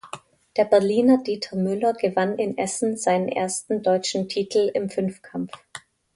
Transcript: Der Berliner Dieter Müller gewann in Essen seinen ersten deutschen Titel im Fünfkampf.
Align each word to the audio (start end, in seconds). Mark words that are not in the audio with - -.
Der 0.57 0.65
Berliner 0.65 1.21
Dieter 1.21 1.55
Müller 1.55 1.93
gewann 1.93 2.39
in 2.39 2.57
Essen 2.57 2.97
seinen 2.97 3.27
ersten 3.29 3.83
deutschen 3.83 4.27
Titel 4.27 4.71
im 4.73 4.89
Fünfkampf. 4.89 5.51